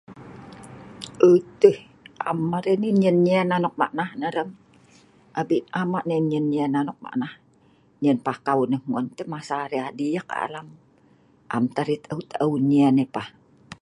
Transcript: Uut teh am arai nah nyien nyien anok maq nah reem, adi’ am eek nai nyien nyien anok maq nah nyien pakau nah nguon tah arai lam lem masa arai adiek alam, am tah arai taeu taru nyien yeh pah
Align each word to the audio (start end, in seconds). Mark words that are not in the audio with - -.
Uut 1.27 1.45
teh 1.61 1.77
am 2.29 2.39
arai 2.57 2.75
nah 2.81 2.93
nyien 2.99 3.17
nyien 3.25 3.49
anok 3.55 3.75
maq 3.79 3.91
nah 3.97 4.09
reem, 4.35 4.49
adi’ 5.39 5.57
am 5.79 5.89
eek 5.97 6.05
nai 6.07 6.21
nyien 6.29 6.45
nyien 6.51 6.73
anok 6.79 6.97
maq 7.03 7.15
nah 7.21 7.33
nyien 8.01 8.19
pakau 8.27 8.61
nah 8.71 8.81
nguon 8.87 9.05
tah 9.17 9.23
arai 9.23 9.29
lam 9.29 9.33
lem 9.33 9.33
masa 9.41 9.53
arai 9.65 9.81
adiek 9.89 10.27
alam, 10.43 10.67
am 11.53 11.63
tah 11.73 11.83
arai 11.83 11.97
taeu 12.03 12.21
taru 12.31 12.55
nyien 12.69 12.99
yeh 12.99 13.09
pah 13.15 13.27